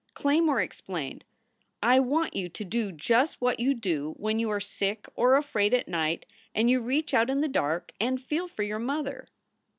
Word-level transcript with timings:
Claymore 0.15 0.59
explained, 0.61 1.25
"I 1.83 1.99
want 1.99 2.35
you 2.35 2.49
to 2.49 2.65
do 2.65 2.91
just 2.91 3.39
what 3.39 3.59
you 3.59 3.75
do 3.75 4.15
when 4.17 4.39
you 4.39 4.49
are 4.49 4.59
sick 4.59 5.05
or 5.15 5.35
afraid 5.35 5.75
at 5.75 5.87
night 5.87 6.25
and 6.55 6.71
you 6.71 6.81
reach 6.81 7.13
out 7.13 7.29
in 7.29 7.41
the 7.41 7.47
dark 7.47 7.91
and 7.99 8.19
feel 8.19 8.47
for 8.47 8.63
your 8.63 8.79
mother." 8.79 9.27